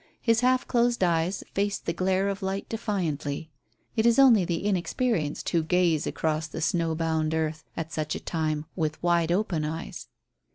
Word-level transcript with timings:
His 0.19 0.39
half 0.39 0.67
closed 0.67 1.03
eyes 1.03 1.43
faced 1.53 1.85
the 1.85 1.93
glare 1.93 2.27
of 2.27 2.41
light 2.41 2.67
defiantly. 2.67 3.51
It 3.95 4.07
is 4.07 4.17
only 4.17 4.43
the 4.43 4.65
inexperienced 4.65 5.47
who 5.49 5.61
gaze 5.61 6.07
across 6.07 6.47
the 6.47 6.59
snow 6.59 6.95
bound 6.95 7.35
earth, 7.35 7.63
at 7.77 7.91
such 7.93 8.15
a 8.15 8.19
time, 8.19 8.65
with 8.75 9.03
wide 9.03 9.31
open 9.31 9.63
eyes. 9.63 10.07